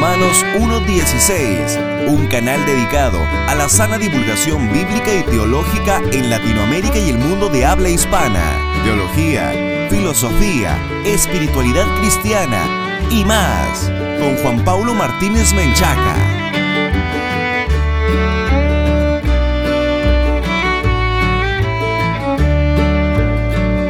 Romanos 0.00 0.44
1.16, 0.56 2.06
un 2.06 2.28
canal 2.28 2.64
dedicado 2.64 3.18
a 3.48 3.54
la 3.56 3.68
sana 3.68 3.98
divulgación 3.98 4.72
bíblica 4.72 5.12
y 5.12 5.24
teológica 5.24 6.00
en 6.12 6.30
Latinoamérica 6.30 7.00
y 7.00 7.08
el 7.10 7.18
mundo 7.18 7.48
de 7.48 7.66
habla 7.66 7.88
hispana, 7.88 8.40
teología, 8.84 9.88
filosofía, 9.90 10.78
espiritualidad 11.04 11.84
cristiana 11.98 13.08
y 13.10 13.24
más, 13.24 13.90
con 14.20 14.36
Juan 14.36 14.64
Paulo 14.64 14.94
Martínez 14.94 15.52
Menchaca. 15.52 16.14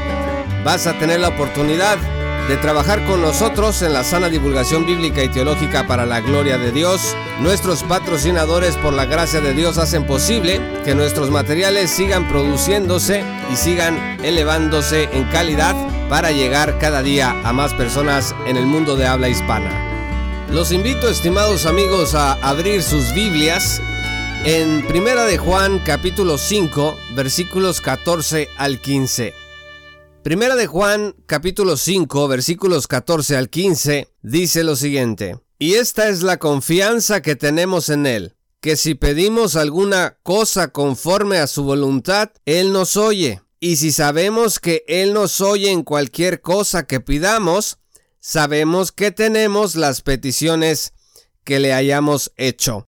vas 0.65 0.87
a 0.87 0.99
tener 0.99 1.21
la 1.21 1.29
oportunidad 1.29 1.97
de 2.49 2.57
trabajar 2.57 3.05
con 3.05 3.21
nosotros 3.21 3.83
en 3.83 3.93
la 3.93 4.03
sana 4.03 4.31
divulgación 4.31 4.87
bíblica 4.87 5.23
y 5.23 5.29
teológica 5.29 5.87
para 5.87 6.07
la 6.07 6.23
gloria 6.23 6.57
de 6.57 6.73
Dios. 6.73 7.15
Nuestros 7.41 7.83
patrocinadores, 7.83 8.75
por 8.77 8.95
la 8.95 9.05
gracia 9.05 9.43
de 9.43 9.53
Dios, 9.53 9.77
hacen 9.77 10.07
posible 10.07 10.59
que 10.83 10.95
nuestros 10.95 11.31
materiales 11.31 11.91
sigan 11.91 12.27
produciéndose 12.27 13.23
y 13.53 13.57
sigan 13.57 14.19
elevándose 14.25 15.11
en 15.13 15.25
calidad 15.25 15.77
para 16.09 16.33
llegar 16.33 16.79
cada 16.79 17.03
día 17.03 17.39
a 17.45 17.53
más 17.53 17.75
personas 17.75 18.35
en 18.47 18.57
el 18.57 18.65
mundo 18.65 18.97
de 18.97 19.07
habla 19.07 19.29
hispana. 19.29 19.71
Los 20.51 20.73
invito, 20.73 21.11
estimados 21.11 21.67
amigos, 21.67 22.15
a 22.15 22.33
abrir 22.33 22.83
sus 22.83 23.13
Biblias 23.13 23.83
en 24.47 24.87
Primera 24.87 25.27
de 25.27 25.37
Juan 25.37 25.81
capítulo 25.81 26.39
5, 26.39 26.99
versículos 27.15 27.83
14 27.83 28.49
al 28.57 28.79
15. 28.79 29.48
Primera 30.29 30.57
de 30.57 30.67
Juan 30.67 31.15
capítulo 31.25 31.79
5 31.79 32.29
versículos 32.29 32.87
14 32.87 33.35
al 33.35 33.49
15 33.49 34.13
dice 34.21 34.63
lo 34.63 34.77
siguiente, 34.77 35.41
y 35.59 35.77
esta 35.77 36.11
es 36.11 36.23
la 36.23 36.37
confianza 36.37 37.23
que 37.23 37.35
tenemos 37.35 37.89
en 37.89 38.05
Él, 38.05 38.37
que 38.61 38.77
si 38.77 38.95
pedimos 38.95 39.57
alguna 39.57 40.19
cosa 40.23 40.69
conforme 40.69 41.39
a 41.39 41.47
su 41.47 41.65
voluntad, 41.65 42.29
Él 42.45 42.75
nos 42.75 42.99
oye, 42.99 43.41
y 43.59 43.77
si 43.77 43.91
sabemos 43.91 44.59
que 44.59 44.85
Él 44.87 45.15
nos 45.15 45.41
oye 45.41 45.71
en 45.71 45.83
cualquier 45.83 46.43
cosa 46.43 46.87
que 46.87 47.01
pidamos, 47.01 47.79
sabemos 48.21 48.93
que 48.93 49.11
tenemos 49.11 49.77
las 49.77 50.03
peticiones 50.03 50.93
que 51.43 51.59
le 51.59 51.73
hayamos 51.73 52.33
hecho. 52.37 52.87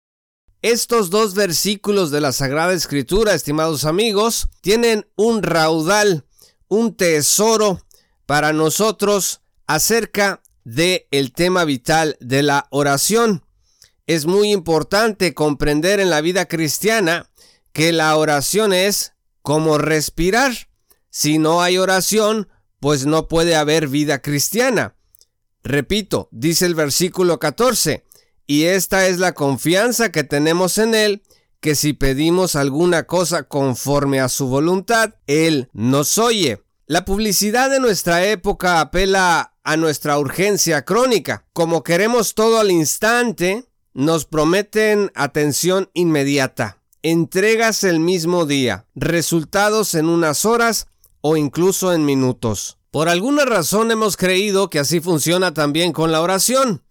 Estos 0.60 1.08
dos 1.08 1.32
versículos 1.32 2.10
de 2.10 2.20
la 2.20 2.32
Sagrada 2.32 2.74
Escritura, 2.74 3.32
estimados 3.32 3.86
amigos, 3.86 4.48
tienen 4.60 5.06
un 5.16 5.42
raudal 5.42 6.26
un 6.70 6.96
tesoro 6.96 7.84
para 8.24 8.54
nosotros 8.54 9.42
acerca 9.66 10.40
de 10.64 11.08
el 11.10 11.32
tema 11.32 11.64
vital 11.64 12.16
de 12.20 12.42
la 12.42 12.68
oración. 12.70 13.44
Es 14.06 14.24
muy 14.24 14.52
importante 14.52 15.34
comprender 15.34 16.00
en 16.00 16.08
la 16.08 16.20
vida 16.20 16.46
cristiana 16.46 17.28
que 17.72 17.92
la 17.92 18.16
oración 18.16 18.72
es 18.72 19.12
como 19.42 19.78
respirar. 19.78 20.52
Si 21.10 21.38
no 21.38 21.60
hay 21.60 21.76
oración, 21.76 22.48
pues 22.78 23.04
no 23.04 23.28
puede 23.28 23.56
haber 23.56 23.88
vida 23.88 24.22
cristiana. 24.22 24.94
Repito, 25.62 26.28
dice 26.30 26.66
el 26.66 26.74
versículo 26.74 27.38
14, 27.38 28.04
y 28.46 28.64
esta 28.64 29.08
es 29.08 29.18
la 29.18 29.32
confianza 29.32 30.10
que 30.10 30.24
tenemos 30.24 30.78
en 30.78 30.94
Él, 30.94 31.22
que 31.60 31.74
si 31.74 31.92
pedimos 31.92 32.56
alguna 32.56 33.04
cosa 33.04 33.44
conforme 33.44 34.20
a 34.20 34.28
su 34.28 34.48
voluntad, 34.48 35.14
Él 35.26 35.68
nos 35.72 36.18
oye. 36.18 36.62
La 36.86 37.04
publicidad 37.04 37.70
de 37.70 37.80
nuestra 37.80 38.24
época 38.24 38.80
apela 38.80 39.54
a 39.62 39.76
nuestra 39.76 40.18
urgencia 40.18 40.84
crónica. 40.84 41.44
Como 41.52 41.84
queremos 41.84 42.34
todo 42.34 42.58
al 42.58 42.70
instante, 42.70 43.66
nos 43.92 44.24
prometen 44.24 45.12
atención 45.14 45.90
inmediata, 45.94 46.78
entregas 47.02 47.84
el 47.84 48.00
mismo 48.00 48.46
día, 48.46 48.86
resultados 48.94 49.94
en 49.94 50.06
unas 50.06 50.44
horas 50.44 50.86
o 51.20 51.36
incluso 51.36 51.92
en 51.92 52.04
minutos. 52.04 52.78
Por 52.90 53.08
alguna 53.08 53.44
razón 53.44 53.90
hemos 53.90 54.16
creído 54.16 54.70
que 54.70 54.80
así 54.80 55.00
funciona 55.00 55.54
también 55.54 55.92
con 55.92 56.10
la 56.10 56.22
oración, 56.22 56.82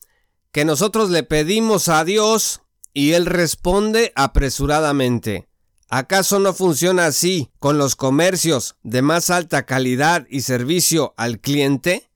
que 0.51 0.63
nosotros 0.63 1.09
le 1.09 1.23
pedimos 1.23 1.89
a 1.89 2.05
Dios 2.05 2.61
y 2.93 3.13
Él 3.13 3.25
responde 3.25 4.11
apresuradamente. 4.15 5.47
¿Acaso 5.89 6.39
no 6.39 6.53
funciona 6.53 7.07
así 7.07 7.49
con 7.59 7.77
los 7.77 7.95
comercios 7.95 8.75
de 8.83 9.01
más 9.01 9.29
alta 9.29 9.65
calidad 9.65 10.27
y 10.29 10.41
servicio 10.41 11.13
al 11.17 11.39
cliente? 11.39 12.11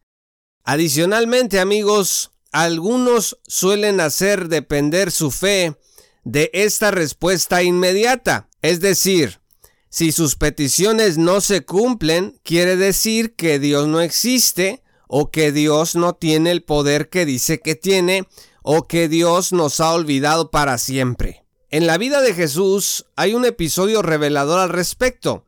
Adicionalmente, 0.64 1.60
amigos, 1.60 2.32
algunos 2.52 3.40
suelen 3.48 4.00
hacer 4.00 4.48
depender 4.48 5.12
su 5.12 5.32
fe 5.32 5.76
de 6.24 6.52
esta 6.54 6.92
respuesta 6.92 7.64
inmediata. 7.64 8.48
Es 8.62 8.80
decir, 8.80 9.42
si 9.90 10.12
sus 10.12 10.36
peticiones 10.36 11.18
no 11.18 11.42
se 11.42 11.66
cumplen, 11.66 12.40
quiere 12.44 12.78
decir 12.78 13.36
que 13.36 13.60
Dios 13.60 13.88
no 13.88 14.02
existe 14.02 14.84
o 15.08 15.32
que 15.32 15.52
Dios 15.52 15.96
no 15.96 16.14
tiene 16.14 16.52
el 16.52 16.64
poder 16.64 17.10
que 17.10 17.26
dice 17.26 17.60
que 17.60 17.76
tiene 17.76 18.28
o 18.64 18.88
que 18.88 19.08
Dios 19.08 19.54
nos 19.54 19.80
ha 19.80 19.94
olvidado 19.94 20.50
para 20.50 20.78
siempre. 20.78 21.44
En 21.70 21.86
la 21.86 21.98
vida 21.98 22.22
de 22.22 22.34
Jesús 22.34 23.06
hay 23.16 23.36
un 23.36 23.46
episodio 23.46 24.02
revelador 24.02 24.60
al 24.60 24.70
respecto. 24.70 25.46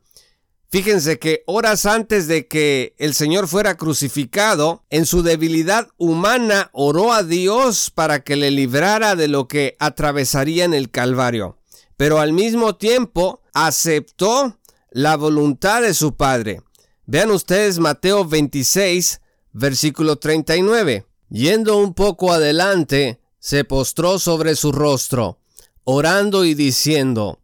Fíjense 0.70 1.18
que 1.18 1.42
horas 1.46 1.86
antes 1.86 2.26
de 2.26 2.48
que 2.48 2.94
el 2.98 3.14
Señor 3.14 3.48
fuera 3.48 3.76
crucificado, 3.76 4.84
en 4.90 5.06
su 5.06 5.22
debilidad 5.22 5.88
humana 5.96 6.70
oró 6.72 7.12
a 7.12 7.22
Dios 7.22 7.90
para 7.94 8.24
que 8.24 8.36
le 8.36 8.50
librara 8.50 9.14
de 9.16 9.28
lo 9.28 9.48
que 9.48 9.76
atravesaría 9.78 10.64
en 10.64 10.74
el 10.74 10.90
Calvario. 10.90 11.58
Pero 11.96 12.18
al 12.18 12.32
mismo 12.32 12.76
tiempo 12.76 13.40
aceptó 13.54 14.58
la 14.90 15.16
voluntad 15.16 15.82
de 15.82 15.94
su 15.94 16.16
Padre. 16.16 16.62
Vean 17.06 17.30
ustedes 17.30 17.78
Mateo 17.78 18.24
26, 18.24 19.20
versículo 19.52 20.16
39. 20.16 21.06
Yendo 21.28 21.78
un 21.78 21.94
poco 21.94 22.32
adelante, 22.32 23.20
se 23.38 23.64
postró 23.64 24.18
sobre 24.18 24.56
su 24.56 24.72
rostro, 24.72 25.38
orando 25.84 26.44
y 26.44 26.54
diciendo, 26.54 27.40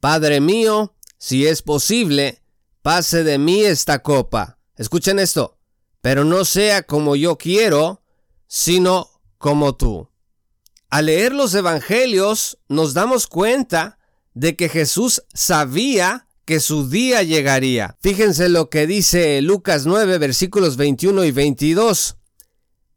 Padre 0.00 0.40
mío, 0.40 0.94
si 1.18 1.46
es 1.46 1.62
posible, 1.62 2.42
pase 2.82 3.24
de 3.24 3.38
mí 3.38 3.62
esta 3.62 4.02
copa. 4.02 4.58
Escuchen 4.76 5.18
esto, 5.18 5.58
pero 6.00 6.24
no 6.24 6.44
sea 6.44 6.82
como 6.82 7.16
yo 7.16 7.38
quiero, 7.38 8.02
sino 8.46 9.10
como 9.38 9.74
tú. 9.76 10.08
Al 10.90 11.06
leer 11.06 11.32
los 11.32 11.54
evangelios 11.54 12.58
nos 12.68 12.92
damos 12.92 13.26
cuenta 13.26 13.98
de 14.34 14.56
que 14.56 14.68
Jesús 14.68 15.22
sabía 15.32 16.26
que 16.44 16.60
su 16.60 16.88
día 16.88 17.22
llegaría. 17.22 17.96
Fíjense 18.00 18.48
lo 18.48 18.68
que 18.68 18.86
dice 18.86 19.40
Lucas 19.42 19.86
9 19.86 20.18
versículos 20.18 20.76
21 20.76 21.24
y 21.24 21.30
22. 21.30 22.16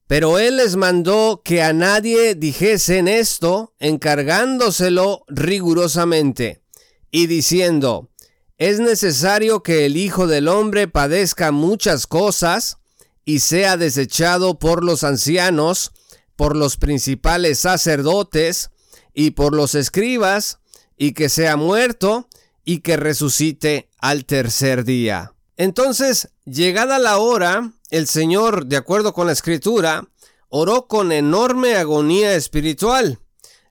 Pero 0.08 0.38
él 0.38 0.58
les 0.58 0.76
mandó 0.76 1.42
que 1.44 1.64
a 1.64 1.74
nadie 1.74 2.36
dijesen 2.36 3.08
esto, 3.08 3.74
encargándoselo 3.80 5.26
rigurosamente, 5.28 6.62
y 7.10 7.28
diciendo, 7.28 8.10
es 8.58 8.80
necesario 8.80 9.64
que 9.64 9.86
el 9.86 9.98
Hijo 9.98 10.28
del 10.28 10.48
Hombre 10.48 10.88
padezca 10.88 11.52
muchas 11.52 12.08
cosas, 12.08 12.78
y 13.26 13.40
sea 13.40 13.76
desechado 13.78 14.60
por 14.60 14.84
los 14.84 15.04
ancianos, 15.04 15.92
por 16.36 16.56
los 16.56 16.78
principales 16.78 17.60
sacerdotes, 17.60 18.70
y 19.14 19.32
por 19.32 19.56
los 19.56 19.74
escribas, 19.74 20.60
y 20.98 21.14
que 21.14 21.30
sea 21.30 21.58
muerto, 21.58 22.30
y 22.64 22.80
que 22.80 22.98
resucite 22.98 23.90
al 23.98 24.26
tercer 24.26 24.86
día. 24.86 25.35
Entonces, 25.58 26.30
llegada 26.46 27.00
la 27.00 27.18
hora, 27.18 27.72
el 27.90 28.08
Señor, 28.08 28.66
de 28.66 28.78
acuerdo 28.78 29.14
con 29.14 29.28
la 29.28 29.34
escritura, 29.34 30.10
oró 30.50 30.88
con 30.88 31.12
enorme 31.12 31.76
agonía 31.76 32.36
espiritual. 32.36 33.20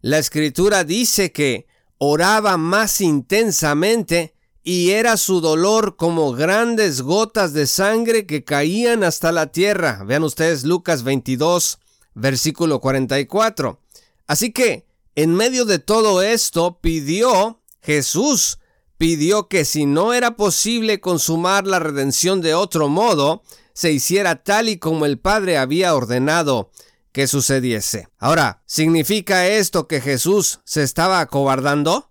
La 0.00 0.18
escritura 0.18 0.84
dice 0.84 1.32
que 1.32 1.66
oraba 1.98 2.56
más 2.56 3.00
intensamente 3.00 4.34
y 4.62 4.90
era 4.92 5.18
su 5.18 5.42
dolor 5.42 5.96
como 5.96 6.32
grandes 6.32 7.02
gotas 7.02 7.52
de 7.52 7.66
sangre 7.66 8.26
que 8.26 8.44
caían 8.44 9.04
hasta 9.04 9.30
la 9.30 9.48
tierra. 9.52 10.02
Vean 10.06 10.24
ustedes 10.24 10.64
Lucas 10.64 11.02
22, 11.02 11.78
versículo 12.14 12.80
44. 12.80 13.78
Así 14.26 14.52
que, 14.52 14.86
en 15.14 15.34
medio 15.34 15.66
de 15.66 15.78
todo 15.78 16.22
esto, 16.22 16.78
pidió 16.80 17.60
Jesús 17.82 18.58
pidió 18.98 19.48
que 19.48 19.64
si 19.64 19.86
no 19.86 20.12
era 20.12 20.36
posible 20.36 21.00
consumar 21.00 21.66
la 21.66 21.78
redención 21.78 22.40
de 22.40 22.54
otro 22.54 22.88
modo, 22.88 23.42
se 23.74 23.92
hiciera 23.92 24.42
tal 24.42 24.68
y 24.68 24.78
como 24.78 25.06
el 25.06 25.18
Padre 25.18 25.58
había 25.58 25.94
ordenado 25.94 26.70
que 27.12 27.26
sucediese. 27.26 28.08
Ahora, 28.18 28.62
¿significa 28.66 29.46
esto 29.46 29.86
que 29.86 30.00
Jesús 30.00 30.60
se 30.64 30.82
estaba 30.82 31.20
acobardando? 31.20 32.10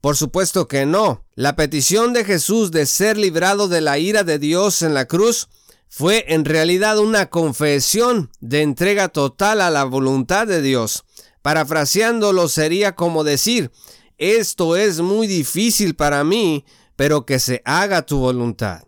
Por 0.00 0.18
supuesto 0.18 0.68
que 0.68 0.84
no. 0.84 1.24
La 1.34 1.56
petición 1.56 2.12
de 2.12 2.24
Jesús 2.24 2.70
de 2.70 2.84
ser 2.84 3.16
librado 3.16 3.68
de 3.68 3.80
la 3.80 3.98
ira 3.98 4.22
de 4.22 4.38
Dios 4.38 4.82
en 4.82 4.92
la 4.92 5.06
cruz 5.06 5.48
fue 5.88 6.26
en 6.28 6.44
realidad 6.44 6.98
una 6.98 7.30
confesión 7.30 8.30
de 8.40 8.60
entrega 8.60 9.08
total 9.08 9.60
a 9.62 9.70
la 9.70 9.84
voluntad 9.84 10.46
de 10.46 10.60
Dios. 10.60 11.04
Parafraseándolo 11.40 12.48
sería 12.48 12.94
como 12.94 13.24
decir, 13.24 13.70
esto 14.18 14.76
es 14.76 15.00
muy 15.00 15.26
difícil 15.26 15.94
para 15.94 16.24
mí, 16.24 16.64
pero 16.96 17.26
que 17.26 17.38
se 17.38 17.62
haga 17.64 18.06
tu 18.06 18.18
voluntad. 18.18 18.82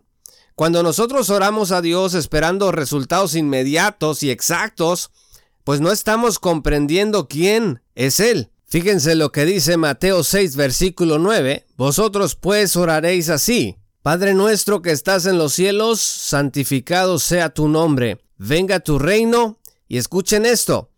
Cuando 0.55 0.81
nosotros 0.81 1.29
oramos 1.29 1.71
a 1.71 1.81
Dios 1.81 2.13
esperando 2.13 2.71
resultados 2.71 3.35
inmediatos 3.35 4.23
y 4.23 4.31
exactos, 4.31 5.11
pues 5.63 5.81
no 5.81 5.91
estamos 5.91 6.39
comprendiendo 6.39 7.27
quién 7.27 7.81
es 7.93 8.19
Él. 8.19 8.49
Fíjense 8.65 9.15
lo 9.15 9.31
que 9.31 9.45
dice 9.45 9.77
Mateo 9.77 10.23
6, 10.23 10.55
versículo 10.55 11.19
9. 11.19 11.67
Vosotros 11.77 12.35
pues 12.35 12.75
oraréis 12.75 13.29
así. 13.29 13.77
Padre 14.01 14.33
nuestro 14.33 14.81
que 14.81 14.91
estás 14.91 15.25
en 15.25 15.37
los 15.37 15.53
cielos, 15.53 15.99
santificado 16.01 17.19
sea 17.19 17.49
tu 17.49 17.67
nombre. 17.67 18.19
Venga 18.37 18.79
tu 18.79 18.99
reino 18.99 19.59
y 19.87 19.97
escuchen 19.97 20.45
esto. 20.45 20.89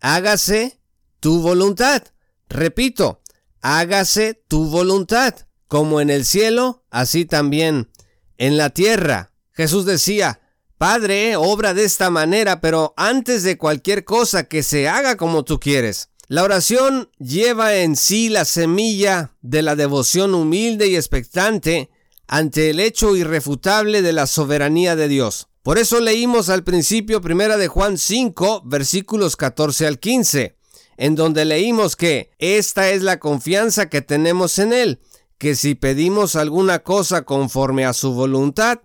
Hágase 0.00 0.78
tu 1.20 1.40
voluntad. 1.40 2.02
Repito, 2.48 3.20
hágase 3.62 4.42
tu 4.48 4.66
voluntad, 4.66 5.34
como 5.66 6.00
en 6.00 6.10
el 6.10 6.24
cielo, 6.24 6.84
así 6.90 7.24
también 7.24 7.90
en 8.36 8.56
la 8.56 8.70
tierra. 8.70 9.32
Jesús 9.52 9.84
decía, 9.84 10.40
Padre, 10.78 11.36
obra 11.36 11.74
de 11.74 11.84
esta 11.84 12.10
manera, 12.10 12.60
pero 12.60 12.94
antes 12.96 13.42
de 13.42 13.58
cualquier 13.58 14.04
cosa 14.04 14.44
que 14.44 14.62
se 14.62 14.88
haga 14.88 15.16
como 15.16 15.44
tú 15.44 15.58
quieres. 15.58 16.10
La 16.28 16.44
oración 16.44 17.10
lleva 17.18 17.76
en 17.76 17.96
sí 17.96 18.28
la 18.28 18.44
semilla 18.44 19.34
de 19.40 19.62
la 19.62 19.76
devoción 19.76 20.34
humilde 20.34 20.86
y 20.86 20.96
expectante 20.96 21.90
ante 22.26 22.70
el 22.70 22.80
hecho 22.80 23.16
irrefutable 23.16 24.02
de 24.02 24.12
la 24.12 24.26
soberanía 24.26 24.94
de 24.94 25.08
Dios. 25.08 25.48
Por 25.62 25.78
eso 25.78 26.00
leímos 26.00 26.50
al 26.50 26.64
principio 26.64 27.20
primera 27.20 27.56
de 27.56 27.68
Juan 27.68 27.98
5, 27.98 28.62
versículos 28.66 29.36
14 29.36 29.86
al 29.86 29.98
15 29.98 30.57
en 30.98 31.14
donde 31.14 31.44
leímos 31.44 31.96
que 31.96 32.32
esta 32.38 32.90
es 32.90 33.02
la 33.02 33.18
confianza 33.18 33.88
que 33.88 34.02
tenemos 34.02 34.58
en 34.58 34.72
Él, 34.72 35.00
que 35.38 35.54
si 35.54 35.76
pedimos 35.76 36.36
alguna 36.36 36.80
cosa 36.80 37.22
conforme 37.22 37.86
a 37.86 37.94
su 37.94 38.12
voluntad, 38.12 38.80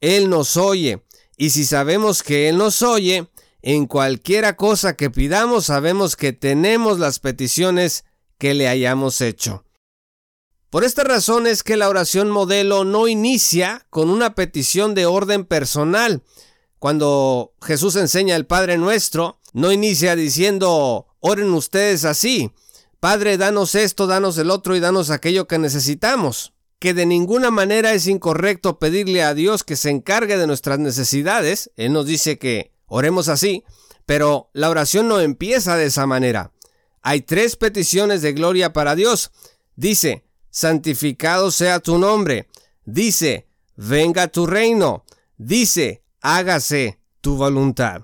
Él 0.00 0.30
nos 0.30 0.56
oye, 0.56 1.02
y 1.36 1.50
si 1.50 1.66
sabemos 1.66 2.22
que 2.22 2.48
Él 2.48 2.56
nos 2.56 2.82
oye, 2.82 3.28
en 3.62 3.86
cualquiera 3.86 4.56
cosa 4.56 4.96
que 4.96 5.10
pidamos 5.10 5.66
sabemos 5.66 6.14
que 6.14 6.32
tenemos 6.32 7.00
las 7.00 7.18
peticiones 7.18 8.04
que 8.38 8.54
le 8.54 8.68
hayamos 8.68 9.20
hecho. 9.20 9.64
Por 10.70 10.84
esta 10.84 11.02
razón 11.02 11.48
es 11.48 11.64
que 11.64 11.76
la 11.76 11.88
oración 11.88 12.30
modelo 12.30 12.84
no 12.84 13.08
inicia 13.08 13.86
con 13.90 14.08
una 14.08 14.36
petición 14.36 14.94
de 14.94 15.06
orden 15.06 15.44
personal. 15.44 16.22
Cuando 16.78 17.54
Jesús 17.60 17.96
enseña 17.96 18.36
el 18.36 18.46
Padre 18.46 18.76
Nuestro, 18.76 19.40
no 19.52 19.72
inicia 19.72 20.14
diciendo, 20.14 21.06
Oren 21.28 21.52
ustedes 21.54 22.04
así. 22.04 22.52
Padre, 23.00 23.36
danos 23.36 23.74
esto, 23.74 24.06
danos 24.06 24.38
el 24.38 24.48
otro 24.48 24.76
y 24.76 24.80
danos 24.80 25.10
aquello 25.10 25.48
que 25.48 25.58
necesitamos. 25.58 26.52
Que 26.78 26.94
de 26.94 27.04
ninguna 27.04 27.50
manera 27.50 27.94
es 27.94 28.06
incorrecto 28.06 28.78
pedirle 28.78 29.24
a 29.24 29.34
Dios 29.34 29.64
que 29.64 29.74
se 29.74 29.90
encargue 29.90 30.36
de 30.36 30.46
nuestras 30.46 30.78
necesidades. 30.78 31.72
Él 31.74 31.92
nos 31.92 32.06
dice 32.06 32.38
que 32.38 32.70
oremos 32.86 33.26
así, 33.28 33.64
pero 34.04 34.50
la 34.52 34.70
oración 34.70 35.08
no 35.08 35.18
empieza 35.18 35.76
de 35.76 35.86
esa 35.86 36.06
manera. 36.06 36.52
Hay 37.02 37.22
tres 37.22 37.56
peticiones 37.56 38.22
de 38.22 38.32
gloria 38.32 38.72
para 38.72 38.94
Dios. 38.94 39.32
Dice, 39.74 40.24
santificado 40.50 41.50
sea 41.50 41.80
tu 41.80 41.98
nombre. 41.98 42.46
Dice, 42.84 43.48
venga 43.74 44.28
tu 44.28 44.46
reino. 44.46 45.04
Dice, 45.38 46.04
hágase 46.20 47.00
tu 47.20 47.34
voluntad. 47.36 48.02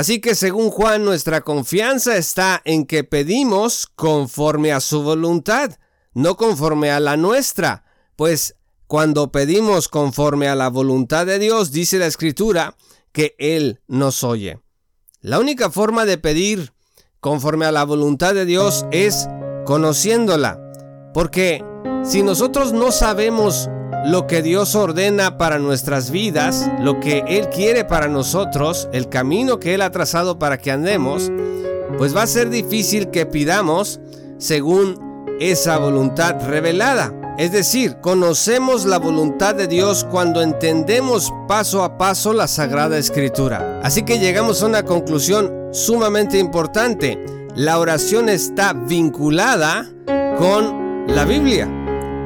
Así 0.00 0.18
que 0.22 0.34
según 0.34 0.70
Juan, 0.70 1.04
nuestra 1.04 1.42
confianza 1.42 2.16
está 2.16 2.62
en 2.64 2.86
que 2.86 3.04
pedimos 3.04 3.86
conforme 3.96 4.72
a 4.72 4.80
su 4.80 5.02
voluntad, 5.02 5.72
no 6.14 6.38
conforme 6.38 6.90
a 6.90 7.00
la 7.00 7.18
nuestra, 7.18 7.84
pues 8.16 8.56
cuando 8.86 9.30
pedimos 9.30 9.88
conforme 9.88 10.48
a 10.48 10.54
la 10.54 10.70
voluntad 10.70 11.26
de 11.26 11.38
Dios, 11.38 11.70
dice 11.70 11.98
la 11.98 12.06
Escritura, 12.06 12.78
que 13.12 13.34
Él 13.38 13.82
nos 13.88 14.24
oye. 14.24 14.58
La 15.20 15.38
única 15.38 15.68
forma 15.68 16.06
de 16.06 16.16
pedir 16.16 16.72
conforme 17.20 17.66
a 17.66 17.70
la 17.70 17.84
voluntad 17.84 18.32
de 18.32 18.46
Dios 18.46 18.86
es 18.92 19.28
conociéndola, 19.66 21.12
porque 21.12 21.62
si 22.04 22.22
nosotros 22.22 22.72
no 22.72 22.90
sabemos 22.90 23.68
lo 24.04 24.26
que 24.26 24.42
Dios 24.42 24.74
ordena 24.74 25.36
para 25.38 25.58
nuestras 25.58 26.10
vidas, 26.10 26.70
lo 26.80 27.00
que 27.00 27.22
Él 27.28 27.48
quiere 27.48 27.84
para 27.84 28.08
nosotros, 28.08 28.88
el 28.92 29.08
camino 29.08 29.58
que 29.58 29.74
Él 29.74 29.82
ha 29.82 29.90
trazado 29.90 30.38
para 30.38 30.58
que 30.58 30.70
andemos, 30.70 31.30
pues 31.98 32.16
va 32.16 32.22
a 32.22 32.26
ser 32.26 32.50
difícil 32.50 33.10
que 33.10 33.26
pidamos 33.26 34.00
según 34.38 35.36
esa 35.40 35.78
voluntad 35.78 36.36
revelada. 36.46 37.14
Es 37.38 37.52
decir, 37.52 37.96
conocemos 38.00 38.84
la 38.84 38.98
voluntad 38.98 39.54
de 39.54 39.66
Dios 39.66 40.04
cuando 40.10 40.42
entendemos 40.42 41.32
paso 41.48 41.82
a 41.82 41.96
paso 41.96 42.32
la 42.32 42.46
Sagrada 42.46 42.98
Escritura. 42.98 43.80
Así 43.82 44.02
que 44.02 44.18
llegamos 44.18 44.62
a 44.62 44.66
una 44.66 44.82
conclusión 44.82 45.68
sumamente 45.72 46.38
importante. 46.38 47.18
La 47.54 47.78
oración 47.78 48.28
está 48.28 48.72
vinculada 48.72 49.90
con 50.38 51.06
la 51.06 51.24
Biblia. 51.24 51.79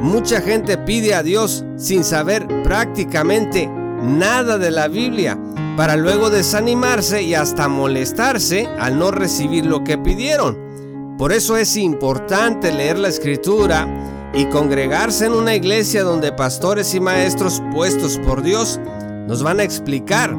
Mucha 0.04 0.42
gente 0.42 0.76
pide 0.76 1.14
a 1.14 1.22
Dios 1.22 1.64
sin 1.78 2.04
saber 2.04 2.46
prácticamente 2.62 3.70
nada 4.02 4.58
de 4.58 4.70
la 4.70 4.86
Biblia, 4.86 5.38
para 5.78 5.96
luego 5.96 6.28
desanimarse 6.28 7.22
y 7.22 7.34
hasta 7.34 7.68
molestarse 7.68 8.68
al 8.78 8.98
no 8.98 9.10
recibir 9.12 9.64
lo 9.64 9.82
que 9.82 9.96
pidieron. 9.96 11.16
Por 11.16 11.32
eso 11.32 11.56
es 11.56 11.78
importante 11.78 12.70
leer 12.70 12.98
la 12.98 13.08
escritura 13.08 13.88
y 14.34 14.44
congregarse 14.44 15.24
en 15.24 15.32
una 15.32 15.54
iglesia 15.54 16.04
donde 16.04 16.32
pastores 16.32 16.94
y 16.94 17.00
maestros 17.00 17.62
puestos 17.72 18.18
por 18.18 18.42
Dios 18.42 18.78
nos 19.26 19.42
van 19.42 19.58
a 19.58 19.64
explicar 19.64 20.36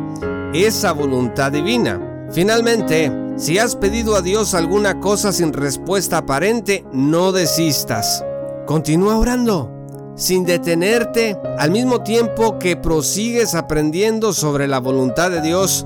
esa 0.54 0.92
voluntad 0.92 1.52
divina. 1.52 2.28
Finalmente, 2.32 3.12
si 3.36 3.58
has 3.58 3.76
pedido 3.76 4.16
a 4.16 4.22
Dios 4.22 4.54
alguna 4.54 5.00
cosa 5.00 5.34
sin 5.34 5.54
respuesta 5.54 6.20
aparente, 6.20 6.86
no 6.94 7.32
desistas. 7.32 8.24
Continúa 8.66 9.18
orando, 9.18 9.72
sin 10.16 10.44
detenerte, 10.44 11.38
al 11.60 11.70
mismo 11.70 12.02
tiempo 12.02 12.58
que 12.58 12.76
prosigues 12.76 13.54
aprendiendo 13.54 14.34
sobre 14.34 14.68
la 14.68 14.80
voluntad 14.80 15.30
de 15.30 15.42
Dios 15.42 15.86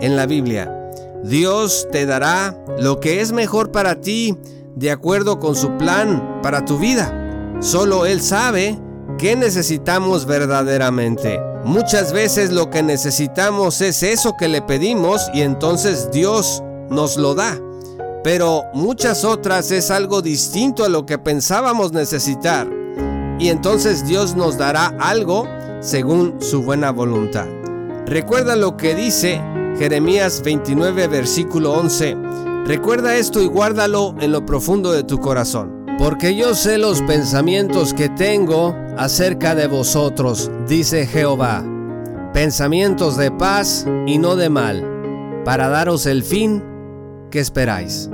en 0.00 0.16
la 0.16 0.24
Biblia. 0.24 0.90
Dios 1.22 1.86
te 1.92 2.06
dará 2.06 2.56
lo 2.78 3.00
que 3.00 3.20
es 3.20 3.32
mejor 3.32 3.72
para 3.72 4.00
ti 4.00 4.38
de 4.74 4.90
acuerdo 4.90 5.38
con 5.38 5.54
su 5.54 5.76
plan 5.76 6.40
para 6.42 6.64
tu 6.64 6.78
vida. 6.78 7.56
Solo 7.60 8.06
Él 8.06 8.20
sabe 8.20 8.78
qué 9.18 9.36
necesitamos 9.36 10.26
verdaderamente. 10.26 11.40
Muchas 11.64 12.12
veces 12.12 12.52
lo 12.52 12.70
que 12.70 12.82
necesitamos 12.82 13.80
es 13.80 14.02
eso 14.02 14.34
que 14.38 14.48
le 14.48 14.60
pedimos 14.62 15.30
y 15.32 15.42
entonces 15.42 16.10
Dios 16.10 16.62
nos 16.90 17.16
lo 17.16 17.34
da. 17.34 17.58
Pero 18.24 18.64
muchas 18.72 19.22
otras 19.22 19.70
es 19.70 19.90
algo 19.90 20.22
distinto 20.22 20.82
a 20.82 20.88
lo 20.88 21.04
que 21.04 21.18
pensábamos 21.18 21.92
necesitar. 21.92 22.66
Y 23.38 23.48
entonces 23.48 24.06
Dios 24.06 24.34
nos 24.34 24.56
dará 24.56 24.96
algo 24.98 25.46
según 25.80 26.40
su 26.40 26.62
buena 26.62 26.90
voluntad. 26.90 27.46
Recuerda 28.06 28.56
lo 28.56 28.78
que 28.78 28.94
dice 28.94 29.42
Jeremías 29.78 30.40
29 30.42 31.06
versículo 31.06 31.74
11. 31.74 32.16
Recuerda 32.64 33.14
esto 33.14 33.42
y 33.42 33.46
guárdalo 33.46 34.14
en 34.18 34.32
lo 34.32 34.46
profundo 34.46 34.90
de 34.92 35.04
tu 35.04 35.20
corazón. 35.20 35.84
Porque 35.98 36.34
yo 36.34 36.54
sé 36.54 36.78
los 36.78 37.02
pensamientos 37.02 37.92
que 37.92 38.08
tengo 38.08 38.74
acerca 38.96 39.54
de 39.54 39.66
vosotros, 39.66 40.50
dice 40.66 41.06
Jehová. 41.06 41.62
Pensamientos 42.32 43.18
de 43.18 43.30
paz 43.30 43.86
y 44.06 44.16
no 44.16 44.34
de 44.34 44.48
mal, 44.48 45.42
para 45.44 45.68
daros 45.68 46.06
el 46.06 46.24
fin 46.24 46.73
que 47.34 47.40
esperáis. 47.40 48.08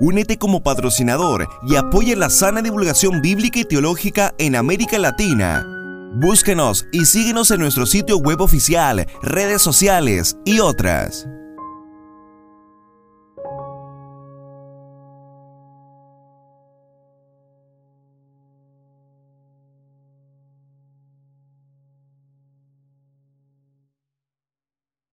Únete 0.00 0.38
como 0.38 0.62
patrocinador 0.62 1.48
y 1.66 1.76
apoya 1.76 2.16
la 2.16 2.30
sana 2.30 2.62
divulgación 2.62 3.20
bíblica 3.20 3.60
y 3.60 3.64
teológica 3.64 4.34
en 4.38 4.54
América 4.54 4.98
Latina. 4.98 5.66
Búsquenos 6.14 6.86
y 6.92 7.06
síguenos 7.06 7.50
en 7.50 7.60
nuestro 7.60 7.86
sitio 7.86 8.18
web 8.18 8.40
oficial, 8.40 9.06
redes 9.22 9.62
sociales 9.62 10.36
y 10.44 10.60
otras. 10.60 11.26